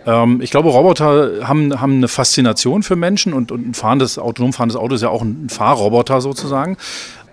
Ähm, 0.06 0.40
ich 0.40 0.50
glaube, 0.50 0.70
Roboter 0.70 1.46
haben, 1.48 1.80
haben 1.80 1.96
eine 1.96 2.08
Faszination 2.08 2.82
für 2.82 2.96
Menschen 2.96 3.32
und, 3.32 3.52
und 3.52 3.68
ein 3.68 3.74
fahrendes, 3.74 4.18
autonom 4.18 4.52
fahrendes 4.52 4.76
Auto 4.76 4.94
ist 4.94 5.02
ja 5.02 5.08
auch 5.08 5.22
ein 5.22 5.48
Fahrroboter 5.48 6.20
sozusagen. 6.20 6.76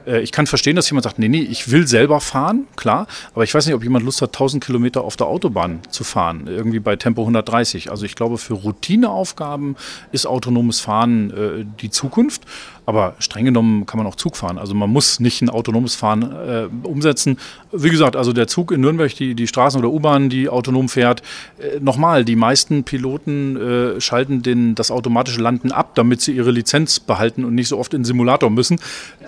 Äh, 0.05 0.21
ich 0.21 0.31
kann 0.31 0.47
verstehen, 0.47 0.75
dass 0.75 0.89
jemand 0.89 1.03
sagt, 1.03 1.19
nee, 1.19 1.27
nee, 1.27 1.41
ich 1.41 1.71
will 1.71 1.87
selber 1.87 2.19
fahren, 2.19 2.67
klar, 2.75 3.07
aber 3.33 3.43
ich 3.43 3.53
weiß 3.53 3.65
nicht, 3.65 3.75
ob 3.75 3.83
jemand 3.83 4.05
Lust 4.05 4.21
hat, 4.21 4.29
1000 4.29 4.63
Kilometer 4.63 5.01
auf 5.01 5.17
der 5.17 5.27
Autobahn 5.27 5.79
zu 5.89 6.03
fahren, 6.03 6.47
irgendwie 6.47 6.79
bei 6.79 6.95
Tempo 6.95 7.21
130. 7.21 7.91
Also 7.91 8.05
ich 8.05 8.15
glaube, 8.15 8.37
für 8.37 8.53
Routineaufgaben 8.53 9.75
ist 10.11 10.25
autonomes 10.25 10.79
Fahren 10.79 11.31
äh, 11.31 11.65
die 11.81 11.89
Zukunft. 11.89 12.43
Aber 12.87 13.15
streng 13.19 13.45
genommen 13.45 13.85
kann 13.85 13.99
man 13.99 14.07
auch 14.07 14.15
Zug 14.15 14.35
fahren. 14.35 14.57
Also 14.57 14.73
man 14.73 14.89
muss 14.89 15.19
nicht 15.19 15.41
ein 15.41 15.49
autonomes 15.49 15.93
Fahren 15.93 16.23
äh, 16.23 16.67
umsetzen. 16.83 17.37
Wie 17.71 17.91
gesagt, 17.91 18.15
also 18.15 18.33
der 18.33 18.47
Zug 18.47 18.71
in 18.71 18.81
Nürnberg, 18.81 19.13
die, 19.15 19.35
die 19.35 19.45
Straßen 19.45 19.79
oder 19.79 19.91
U-Bahn, 19.91 20.29
die 20.29 20.49
autonom 20.49 20.89
fährt, 20.89 21.21
äh, 21.59 21.79
nochmal, 21.79 22.25
die 22.25 22.35
meisten 22.35 22.83
Piloten 22.83 23.55
äh, 23.55 24.01
schalten 24.01 24.41
den, 24.41 24.73
das 24.73 24.89
automatische 24.89 25.41
Landen 25.41 25.71
ab, 25.71 25.93
damit 25.93 26.21
sie 26.21 26.31
ihre 26.31 26.49
Lizenz 26.49 26.99
behalten 26.99 27.45
und 27.45 27.53
nicht 27.53 27.67
so 27.67 27.77
oft 27.77 27.93
in 27.93 27.99
den 28.01 28.05
Simulator 28.05 28.49
müssen. 28.49 28.79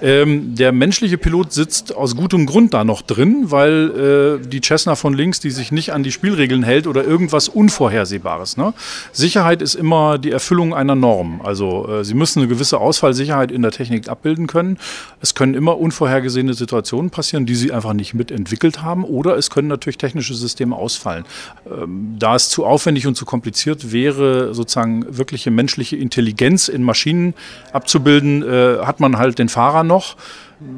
Ähm, 0.01 0.55
der 0.55 0.71
menschliche 0.71 1.19
Pilot 1.19 1.53
sitzt 1.53 1.95
aus 1.95 2.15
gutem 2.15 2.47
Grund 2.47 2.73
da 2.73 2.83
noch 2.83 3.03
drin, 3.03 3.51
weil 3.51 4.39
äh, 4.41 4.47
die 4.47 4.61
Cessna 4.61 4.95
von 4.95 5.13
links, 5.13 5.39
die 5.39 5.51
sich 5.51 5.71
nicht 5.71 5.93
an 5.93 6.01
die 6.01 6.11
Spielregeln 6.11 6.63
hält 6.63 6.87
oder 6.87 7.03
irgendwas 7.03 7.49
Unvorhersehbares. 7.49 8.57
Ne? 8.57 8.73
Sicherheit 9.11 9.61
ist 9.61 9.75
immer 9.75 10.17
die 10.17 10.31
Erfüllung 10.31 10.73
einer 10.73 10.95
Norm. 10.95 11.39
Also 11.43 11.87
äh, 11.87 12.03
sie 12.03 12.15
müssen 12.15 12.39
eine 12.39 12.47
gewisse 12.47 12.79
Ausfallsicherheit 12.79 13.43
Sicherheit 13.43 13.51
in 13.53 13.61
der 13.61 13.71
Technik 13.71 14.09
abbilden 14.09 14.47
können. 14.47 14.77
Es 15.21 15.35
können 15.35 15.53
immer 15.53 15.77
unvorhergesehene 15.77 16.53
Situationen 16.53 17.11
passieren, 17.11 17.45
die 17.45 17.55
sie 17.55 17.71
einfach 17.71 17.93
nicht 17.93 18.13
mitentwickelt 18.13 18.81
haben. 18.81 19.03
Oder 19.03 19.37
es 19.37 19.49
können 19.49 19.67
natürlich 19.67 19.97
technische 19.97 20.33
Systeme 20.33 20.75
ausfallen. 20.75 21.25
Ähm, 21.65 22.15
da 22.19 22.35
es 22.35 22.49
zu 22.49 22.65
aufwendig 22.65 23.07
und 23.07 23.15
zu 23.15 23.25
kompliziert 23.25 23.91
wäre, 23.91 24.53
sozusagen 24.53 25.05
wirkliche 25.17 25.51
menschliche 25.51 25.95
Intelligenz 25.95 26.67
in 26.67 26.83
Maschinen 26.83 27.33
abzubilden, 27.71 28.43
äh, 28.43 28.79
hat 28.83 28.99
man 28.99 29.17
halt 29.17 29.39
den 29.39 29.49
Fahrer 29.49 29.83
noch 29.83 30.15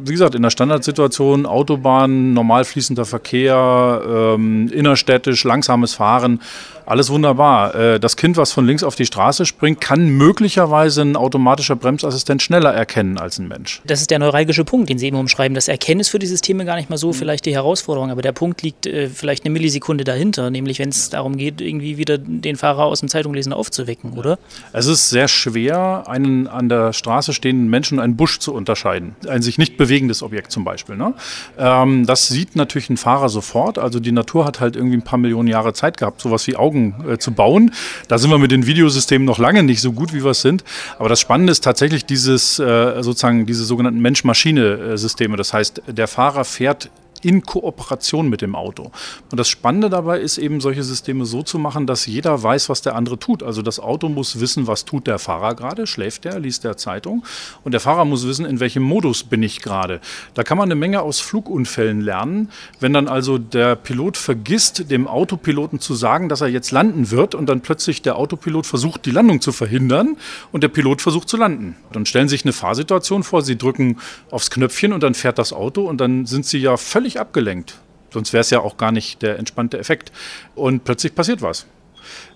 wie 0.04 0.12
gesagt, 0.12 0.36
in 0.36 0.42
der 0.42 0.50
Standardsituation, 0.50 1.46
Autobahn, 1.46 2.34
normal 2.34 2.66
fließender 2.66 3.06
Verkehr, 3.06 4.02
ähm, 4.08 4.70
innerstädtisch, 4.72 5.44
langsames 5.44 5.96
Fahren, 5.96 6.40
alles 6.86 7.10
wunderbar. 7.10 7.76
Äh, 7.76 8.00
das 8.00 8.16
Kind, 8.16 8.38
was 8.38 8.52
von 8.52 8.66
links 8.66 8.84
auf 8.84 8.96
die 8.96 9.06
Straße 9.06 9.46
springt, 9.46 9.82
kann 9.82 10.08
möglicherweise 10.08 11.02
ein 11.02 11.16
automatischer 11.16 11.76
Bremsassistent 11.76 12.42
schneller 12.42 12.74
erkennen 12.74 13.18
als 13.18 13.40
ein 13.40 13.48
Mensch. 13.48 13.82
Das 13.86 14.02
ist 14.02 14.12
der 14.12 14.20
neuralgische 14.20 14.64
Punkt, 14.64 14.90
den 14.90 14.98
Sie 14.98 15.08
eben 15.08 15.18
umschreiben. 15.18 15.56
Das 15.56 15.68
Erkennen 15.68 16.02
ist 16.02 16.10
für 16.10 16.20
die 16.20 16.28
Systeme 16.28 16.66
gar 16.66 16.76
nicht 16.76 16.90
mal 16.90 16.98
so 16.98 17.08
mhm. 17.08 17.14
vielleicht 17.14 17.46
die 17.46 17.54
Herausforderung, 17.54 18.12
aber 18.12 18.22
der 18.22 18.34
Punkt 18.34 18.62
liegt 18.62 18.86
äh, 18.86 19.08
vielleicht 19.10 19.46
eine 19.46 19.54
Millisekunde 19.54 20.04
dahinter, 20.04 20.50
nämlich 20.50 20.80
wenn 20.80 20.90
es 20.90 21.10
darum 21.10 21.38
geht, 21.38 21.62
irgendwie 21.62 21.98
wieder 21.98 22.18
den 22.18 22.56
Fahrer 22.56 22.86
aus 22.86 23.00
dem 23.00 23.10
Zeitunglesen 23.10 23.54
aufzuwecken, 23.54 24.14
oder? 24.14 24.38
Es 24.74 24.86
ist 24.86 25.10
sehr 25.10 25.28
schwer, 25.28 26.04
einen 26.08 26.48
an 26.48 26.70
der 26.70 26.94
Straße 26.94 27.34
stehenden 27.34 27.70
Menschen 27.70 28.00
einen 28.00 28.16
Busch 28.16 28.40
zu 28.40 28.54
unterscheiden. 28.54 29.16
Ein 29.28 29.42
sich 29.42 29.58
nicht 29.58 29.75
bewegendes 29.78 30.24
Objekt 30.24 30.52
zum 30.52 30.64
Beispiel. 30.64 30.96
Ne? 30.96 31.14
Ähm, 31.58 32.06
das 32.06 32.28
sieht 32.28 32.56
natürlich 32.56 32.90
ein 32.90 32.98
Fahrer 32.98 33.30
sofort. 33.30 33.78
Also 33.78 34.00
die 34.00 34.12
Natur 34.12 34.46
hat 34.46 34.60
halt 34.60 34.76
irgendwie 34.76 34.98
ein 34.98 35.04
paar 35.04 35.20
Millionen 35.20 35.48
Jahre 35.48 35.74
Zeit 35.74 35.98
gehabt, 35.98 36.22
sowas 36.22 36.46
wie 36.48 36.56
Augen 36.56 37.06
äh, 37.08 37.18
zu 37.18 37.32
bauen. 37.32 37.72
Da 38.08 38.18
sind 38.18 38.30
wir 38.30 38.38
mit 38.38 38.52
den 38.52 38.66
Videosystemen 38.66 39.26
noch 39.26 39.38
lange 39.38 39.64
nicht 39.64 39.82
so 39.82 39.92
gut, 39.92 40.14
wie 40.14 40.24
wir 40.24 40.32
es 40.32 40.42
sind. 40.42 40.64
Aber 41.00 41.10
das 41.10 41.20
Spannende 41.20 41.52
ist 41.52 41.64
tatsächlich 41.64 42.06
dieses 42.06 42.60
äh, 42.60 43.02
sozusagen 43.02 43.46
diese 43.46 43.66
sogenannten 43.66 44.02
Mensch-Maschine-Systeme. 44.02 45.38
Das 45.38 45.54
heißt, 45.54 45.82
der 45.88 46.08
Fahrer 46.08 46.46
fährt 46.46 46.90
in 47.26 47.42
Kooperation 47.42 48.30
mit 48.30 48.42
dem 48.42 48.56
Auto. 48.56 48.92
Und 49.32 49.40
das 49.40 49.50
Spannende 49.50 49.90
dabei 49.90 50.20
ist 50.20 50.38
eben, 50.38 50.62
solche 50.62 50.84
Systeme 50.84 51.26
so 51.26 51.42
zu 51.42 51.58
machen, 51.58 51.88
dass 51.88 52.06
jeder 52.06 52.42
weiß, 52.42 52.70
was 52.70 52.84
der 52.84 52.96
andere 52.96 53.18
tut. 53.18 53.42
Also 53.42 53.64
das 53.64 53.80
Auto 53.80 54.10
muss 54.10 54.40
wissen, 54.40 54.68
was 54.68 54.86
tut 54.86 55.08
der 55.08 55.18
Fahrer 55.18 55.56
gerade, 55.56 55.88
schläft 55.88 56.26
der, 56.26 56.40
liest 56.40 56.64
der 56.64 56.78
Zeitung. 56.78 57.26
Und 57.64 57.72
der 57.72 57.82
Fahrer 57.82 58.06
muss 58.06 58.28
wissen, 58.28 58.46
in 58.46 58.60
welchem 58.60 58.84
Modus 58.84 59.24
bin 59.24 59.42
ich 59.42 59.62
gerade. 59.62 60.02
Da 60.36 60.44
kann 60.44 60.60
man 60.60 60.68
eine 60.68 60.76
Menge 60.76 61.02
aus 61.02 61.20
Flugunfällen 61.20 62.00
lernen. 62.00 62.52
Wenn 62.80 62.94
dann 62.94 63.08
also 63.08 63.40
der 63.40 63.76
Pilot 63.76 64.18
vergisst, 64.18 64.92
dem 64.92 65.08
Autopiloten 65.08 65.80
zu 65.80 65.96
sagen, 65.96 66.30
dass 66.30 66.42
er 66.42 66.48
jetzt 66.48 66.70
landen 66.70 67.10
wird 67.10 67.34
und 67.34 67.48
dann 67.48 67.62
plötzlich 67.62 68.04
der 68.04 68.18
Autopilot 68.18 68.68
versucht, 68.68 69.08
die 69.08 69.12
Landung 69.12 69.42
zu 69.42 69.52
verhindern 69.52 70.18
und 70.52 70.62
der 70.62 70.68
Pilot 70.68 71.02
versucht 71.02 71.28
zu 71.28 71.38
landen. 71.38 71.76
Dann 71.92 72.06
stellen 72.06 72.28
Sie 72.28 72.36
sich 72.36 72.46
eine 72.46 72.54
Fahrsituation 72.54 73.24
vor, 73.24 73.42
Sie 73.42 73.58
drücken 73.58 73.98
aufs 74.30 74.52
Knöpfchen 74.52 74.94
und 74.94 75.02
dann 75.02 75.16
fährt 75.16 75.40
das 75.40 75.54
Auto 75.54 75.88
und 75.88 76.00
dann 76.00 76.28
sind 76.28 76.46
Sie 76.46 76.60
ja 76.60 76.78
völlig 76.78 77.15
völlig 77.16 77.20
abgelenkt. 77.20 77.80
Sonst 78.12 78.34
wäre 78.34 78.42
es 78.42 78.50
ja 78.50 78.60
auch 78.60 78.78
gar 78.78 78.92
nicht 78.92 79.22
der 79.22 79.40
entspannte 79.40 79.78
Effekt. 79.78 80.12
Und 80.56 80.84
plötzlich 80.84 81.16
passiert 81.16 81.42
was. 81.42 81.66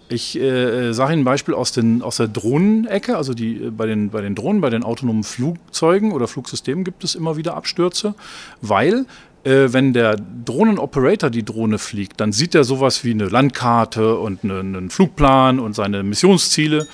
Ich 0.09 0.39
äh, 0.39 0.91
sage 0.91 1.13
Ihnen 1.13 1.21
ein 1.21 1.25
Beispiel 1.25 1.53
aus, 1.53 1.71
den, 1.71 2.01
aus 2.01 2.17
der 2.17 2.27
Drohnenecke. 2.27 3.15
Also 3.15 3.33
die, 3.33 3.55
äh, 3.55 3.69
bei, 3.69 3.85
den, 3.85 4.09
bei 4.09 4.21
den 4.21 4.35
Drohnen, 4.35 4.61
bei 4.61 4.69
den 4.69 4.83
autonomen 4.83 5.23
Flugzeugen 5.23 6.11
oder 6.11 6.27
Flugsystemen 6.27 6.83
gibt 6.83 7.03
es 7.03 7.15
immer 7.15 7.37
wieder 7.37 7.55
Abstürze, 7.55 8.15
weil 8.61 9.05
äh, 9.43 9.67
wenn 9.71 9.93
der 9.93 10.17
Drohnenoperator 10.45 11.29
die 11.29 11.45
Drohne 11.45 11.77
fliegt, 11.77 12.19
dann 12.19 12.31
sieht 12.31 12.55
er 12.55 12.63
sowas 12.63 13.03
wie 13.03 13.11
eine 13.11 13.29
Landkarte 13.29 14.17
und 14.17 14.43
eine, 14.43 14.59
einen 14.59 14.89
Flugplan 14.89 15.59
und 15.59 15.75
seine 15.75 16.03
Missionsziele. 16.03 16.87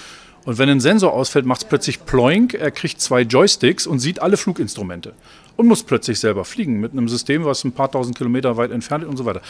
Und 0.43 0.57
wenn 0.59 0.69
ein 0.69 0.81
Sensor 0.81 1.13
ausfällt, 1.13 1.45
macht 1.45 1.63
es 1.63 1.67
plötzlich 1.69 2.05
ploink, 2.05 2.53
er 2.53 2.69
kriegt 2.69 3.01
zwei 3.01 3.21
Joysticks 3.21 3.87
und 3.87 3.99
sieht 3.99 4.21
alle 4.21 4.37
Fluginstrumente 4.37 5.13
und 5.57 5.67
muss 5.67 5.83
plötzlich 5.83 6.19
selber 6.19 6.45
fliegen 6.45 6.79
mit 6.79 6.91
einem 6.91 7.07
System, 7.07 7.45
was 7.45 7.63
ein 7.63 7.71
paar 7.71 7.91
tausend 7.91 8.17
Kilometer 8.17 8.57
weit 8.57 8.71
entfernt 8.71 9.03
ist 9.03 9.09
und 9.09 9.17
so 9.17 9.25
weiter. 9.25 9.41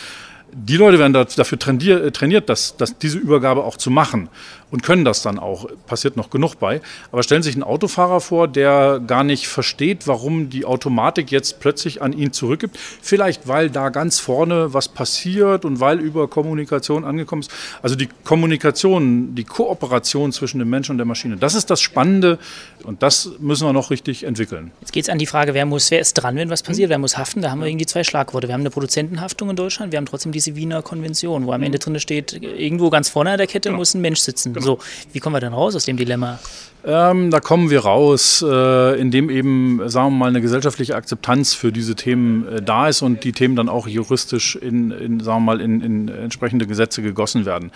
Die 0.51 0.77
Leute 0.77 0.99
werden 0.99 1.13
dafür 1.13 1.59
trainiert, 1.59 2.15
trainiert 2.15 2.49
dass, 2.49 2.77
dass 2.77 2.97
diese 2.97 3.17
Übergabe 3.17 3.63
auch 3.63 3.77
zu 3.77 3.91
machen 3.91 4.29
und 4.71 4.83
können 4.83 5.05
das 5.05 5.21
dann 5.21 5.39
auch. 5.39 5.67
Passiert 5.87 6.17
noch 6.17 6.29
genug 6.29 6.55
bei. 6.55 6.81
Aber 7.11 7.23
stellen 7.23 7.43
Sie 7.43 7.47
sich 7.47 7.55
einen 7.55 7.63
Autofahrer 7.63 8.19
vor, 8.19 8.47
der 8.47 8.99
gar 9.05 9.23
nicht 9.23 9.47
versteht, 9.47 10.07
warum 10.07 10.49
die 10.49 10.65
Automatik 10.65 11.31
jetzt 11.31 11.59
plötzlich 11.59 12.01
an 12.01 12.13
ihn 12.13 12.33
zurückgibt. 12.33 12.77
Vielleicht, 12.77 13.47
weil 13.47 13.69
da 13.69 13.89
ganz 13.89 14.19
vorne 14.19 14.73
was 14.73 14.89
passiert 14.89 15.63
und 15.63 15.79
weil 15.79 15.99
über 15.99 16.27
Kommunikation 16.27 17.05
angekommen 17.05 17.43
ist. 17.43 17.51
Also 17.81 17.95
die 17.95 18.09
Kommunikation, 18.23 19.35
die 19.35 19.43
Kooperation 19.43 20.31
zwischen 20.31 20.59
dem 20.59 20.69
Menschen 20.69 20.91
und 20.91 20.97
der 20.97 21.05
Maschine, 21.05 21.37
das 21.37 21.55
ist 21.55 21.69
das 21.69 21.81
Spannende 21.81 22.39
und 22.83 23.01
das 23.03 23.29
müssen 23.39 23.67
wir 23.67 23.73
noch 23.73 23.91
richtig 23.91 24.23
entwickeln. 24.23 24.71
Jetzt 24.81 24.91
geht 24.91 25.03
es 25.05 25.09
an 25.09 25.19
die 25.19 25.25
Frage, 25.25 25.53
wer 25.53 25.65
muss, 25.65 25.91
wer 25.91 25.99
ist 25.99 26.15
dran, 26.15 26.35
wenn 26.35 26.49
was 26.49 26.63
passiert, 26.63 26.89
wer 26.89 26.97
muss 26.97 27.17
haften. 27.17 27.41
Da 27.41 27.51
haben 27.51 27.59
wir 27.59 27.67
irgendwie 27.67 27.85
zwei 27.85 28.03
Schlagworte. 28.03 28.47
Wir 28.47 28.53
haben 28.53 28.61
eine 28.61 28.71
Produzentenhaftung 28.71 29.49
in 29.49 29.55
Deutschland, 29.55 29.91
wir 29.91 29.97
haben 29.97 30.05
trotzdem 30.05 30.31
diese 30.35 30.55
Wiener 30.55 30.81
Konvention, 30.81 31.47
wo 31.47 31.53
am 31.53 31.63
Ende 31.63 31.79
drin 31.79 31.99
steht, 31.99 32.33
irgendwo 32.33 32.89
ganz 32.89 33.09
vorne 33.09 33.31
an 33.31 33.37
der 33.37 33.47
Kette 33.47 33.69
genau. 33.69 33.79
muss 33.79 33.93
ein 33.93 34.01
Mensch 34.01 34.19
sitzen. 34.19 34.53
Genau. 34.53 34.65
So, 34.65 34.79
wie 35.13 35.19
kommen 35.19 35.35
wir 35.35 35.39
denn 35.39 35.53
raus 35.53 35.75
aus 35.75 35.85
dem 35.85 35.97
Dilemma? 35.97 36.39
Ähm, 36.87 37.31
da 37.31 37.39
kommen 37.39 37.71
wir 37.71 37.79
raus, 37.79 38.45
äh, 38.47 38.99
indem 38.99 39.31
eben, 39.31 39.81
sagen 39.89 40.11
wir 40.11 40.17
mal, 40.19 40.29
eine 40.29 40.39
gesellschaftliche 40.39 40.95
Akzeptanz 40.95 41.55
für 41.55 41.71
diese 41.71 41.95
Themen 41.95 42.47
äh, 42.47 42.61
da 42.61 42.87
ist 42.87 43.01
und 43.01 43.23
die 43.23 43.31
Themen 43.31 43.55
dann 43.55 43.69
auch 43.69 43.87
juristisch 43.87 44.55
in, 44.55 44.91
in 44.91 45.19
sagen 45.19 45.39
wir 45.39 45.55
mal, 45.55 45.61
in, 45.61 45.81
in, 45.81 46.07
entsprechende 46.09 46.67
Gesetze 46.67 47.01
gegossen 47.01 47.47
werden. 47.47 47.71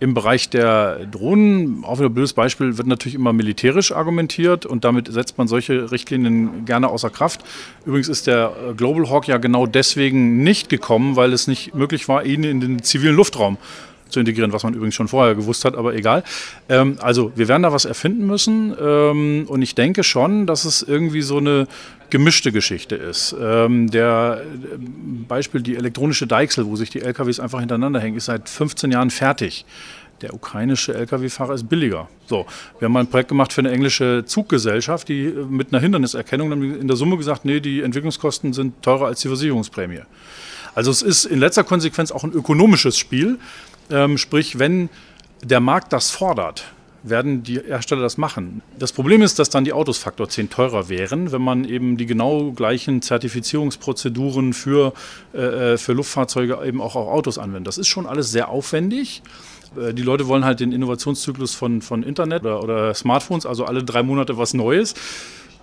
Im 0.00 0.14
Bereich 0.14 0.48
der 0.48 1.04
Drohnen, 1.04 1.84
auch 1.84 1.98
wieder 1.98 2.08
ein 2.08 2.14
blödes 2.14 2.32
Beispiel, 2.32 2.78
wird 2.78 2.88
natürlich 2.88 3.14
immer 3.14 3.34
militärisch 3.34 3.92
argumentiert 3.92 4.64
und 4.64 4.82
damit 4.82 5.12
setzt 5.12 5.36
man 5.36 5.46
solche 5.46 5.92
Richtlinien 5.92 6.64
gerne 6.64 6.88
außer 6.88 7.10
Kraft. 7.10 7.44
Übrigens 7.84 8.08
ist 8.08 8.26
der 8.26 8.50
äh, 8.70 8.72
Global 8.72 9.10
Hawk 9.10 9.28
ja 9.28 9.36
genau 9.36 9.66
deswegen 9.66 10.42
nicht 10.42 10.70
gekommen, 10.70 11.16
weil 11.16 11.34
es 11.34 11.48
nicht 11.48 11.74
möglich 11.74 12.08
war, 12.08 12.24
ihn 12.24 12.44
in 12.44 12.60
den 12.60 12.82
zivilen 12.82 13.14
Luftraum 13.14 13.58
zu 14.14 14.20
integrieren, 14.20 14.52
was 14.52 14.62
man 14.62 14.74
übrigens 14.74 14.94
schon 14.94 15.08
vorher 15.08 15.34
gewusst 15.34 15.64
hat, 15.64 15.76
aber 15.76 15.94
egal. 15.94 16.24
Ähm, 16.68 16.96
also 17.00 17.32
wir 17.36 17.48
werden 17.48 17.62
da 17.62 17.72
was 17.72 17.84
erfinden 17.84 18.26
müssen 18.26 18.74
ähm, 18.80 19.44
und 19.48 19.60
ich 19.62 19.74
denke 19.74 20.02
schon, 20.02 20.46
dass 20.46 20.64
es 20.64 20.82
irgendwie 20.82 21.22
so 21.22 21.36
eine 21.38 21.66
gemischte 22.10 22.52
Geschichte 22.52 22.94
ist. 22.94 23.34
Ähm, 23.38 23.90
der 23.90 24.42
äh, 24.42 24.78
Beispiel 25.28 25.60
die 25.60 25.76
elektronische 25.76 26.26
Deichsel, 26.26 26.66
wo 26.66 26.76
sich 26.76 26.90
die 26.90 27.02
LKWs 27.02 27.40
einfach 27.40 27.60
hintereinander 27.60 28.00
hängen, 28.00 28.16
ist 28.16 28.26
seit 28.26 28.48
15 28.48 28.92
Jahren 28.92 29.10
fertig. 29.10 29.66
Der 30.20 30.32
ukrainische 30.32 30.94
Lkw-Fahrer 30.94 31.54
ist 31.54 31.68
billiger. 31.68 32.08
So, 32.26 32.46
wir 32.78 32.86
haben 32.86 32.92
mal 32.92 33.00
ein 33.00 33.08
Projekt 33.08 33.28
gemacht 33.28 33.52
für 33.52 33.60
eine 33.60 33.72
englische 33.72 34.22
Zuggesellschaft, 34.24 35.08
die 35.08 35.24
äh, 35.24 35.44
mit 35.44 35.72
einer 35.72 35.80
Hinderniserkennung 35.80 36.52
in 36.52 36.86
der 36.86 36.96
Summe 36.96 37.16
gesagt, 37.16 37.44
nee, 37.44 37.60
die 37.60 37.82
Entwicklungskosten 37.82 38.52
sind 38.52 38.80
teurer 38.82 39.06
als 39.06 39.20
die 39.20 39.28
Versicherungsprämie. 39.28 40.02
Also 40.74 40.90
es 40.90 41.02
ist 41.02 41.24
in 41.24 41.38
letzter 41.38 41.64
Konsequenz 41.64 42.10
auch 42.10 42.24
ein 42.24 42.32
ökonomisches 42.32 42.98
Spiel. 42.98 43.38
Ähm, 43.90 44.18
sprich, 44.18 44.58
wenn 44.58 44.88
der 45.42 45.60
Markt 45.60 45.92
das 45.92 46.10
fordert, 46.10 46.64
werden 47.04 47.42
die 47.42 47.60
Hersteller 47.60 48.00
das 48.00 48.16
machen. 48.16 48.62
Das 48.78 48.92
Problem 48.92 49.20
ist, 49.20 49.38
dass 49.38 49.50
dann 49.50 49.64
die 49.64 49.74
Autos 49.74 49.98
Faktor 49.98 50.28
10 50.28 50.48
teurer 50.48 50.88
wären, 50.88 51.32
wenn 51.32 51.42
man 51.42 51.64
eben 51.64 51.98
die 51.98 52.06
genau 52.06 52.52
gleichen 52.52 53.02
Zertifizierungsprozeduren 53.02 54.54
für, 54.54 54.94
äh, 55.34 55.74
äh, 55.74 55.78
für 55.78 55.92
Luftfahrzeuge 55.92 56.58
eben 56.64 56.80
auch 56.80 56.96
auf 56.96 57.08
Autos 57.08 57.36
anwendet. 57.36 57.68
Das 57.68 57.78
ist 57.78 57.88
schon 57.88 58.06
alles 58.06 58.30
sehr 58.30 58.48
aufwendig. 58.48 59.22
Äh, 59.76 59.92
die 59.92 60.02
Leute 60.02 60.26
wollen 60.28 60.46
halt 60.46 60.60
den 60.60 60.72
Innovationszyklus 60.72 61.54
von, 61.54 61.82
von 61.82 62.02
Internet 62.02 62.42
oder, 62.42 62.62
oder 62.62 62.94
Smartphones, 62.94 63.44
also 63.44 63.66
alle 63.66 63.84
drei 63.84 64.02
Monate 64.02 64.38
was 64.38 64.54
Neues. 64.54 64.94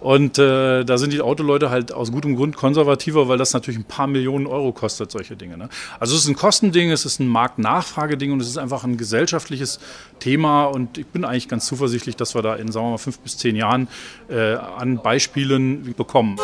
Und 0.01 0.39
äh, 0.39 0.83
da 0.83 0.97
sind 0.97 1.13
die 1.13 1.21
Autoleute 1.21 1.69
halt 1.69 1.93
aus 1.93 2.11
gutem 2.11 2.35
Grund 2.35 2.55
konservativer, 2.57 3.27
weil 3.27 3.37
das 3.37 3.53
natürlich 3.53 3.79
ein 3.79 3.85
paar 3.85 4.07
Millionen 4.07 4.47
Euro 4.47 4.71
kostet, 4.71 5.11
solche 5.11 5.35
Dinge. 5.35 5.57
Ne? 5.57 5.69
Also 5.99 6.15
es 6.15 6.23
ist 6.23 6.27
ein 6.27 6.35
Kostending, 6.35 6.91
es 6.91 7.05
ist 7.05 7.19
ein 7.19 7.27
Marktnachfrageding 7.27 8.31
und 8.31 8.41
es 8.41 8.47
ist 8.47 8.57
einfach 8.57 8.83
ein 8.83 8.97
gesellschaftliches 8.97 9.79
Thema. 10.19 10.65
Und 10.65 10.97
ich 10.97 11.05
bin 11.05 11.23
eigentlich 11.23 11.47
ganz 11.47 11.67
zuversichtlich, 11.67 12.15
dass 12.15 12.33
wir 12.33 12.41
da 12.41 12.55
in, 12.55 12.71
sagen 12.71 12.87
wir 12.87 12.91
mal, 12.91 12.97
fünf 12.97 13.19
bis 13.19 13.37
zehn 13.37 13.55
Jahren 13.55 13.87
äh, 14.27 14.55
an 14.55 14.97
Beispielen 14.97 15.93
bekommen. 15.95 16.37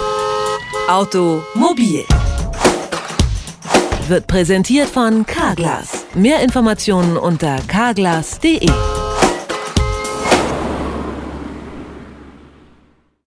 Automobil 0.88 2.06
wird 4.08 4.28
präsentiert 4.28 4.88
von 4.88 5.26
Carglass. 5.26 6.06
Mehr 6.14 6.42
Informationen 6.42 7.18
unter 7.18 7.58
carglass.de. 7.68 8.70